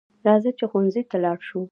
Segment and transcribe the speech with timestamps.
[0.27, 1.61] راځه چې ښوونځي ته لاړ شو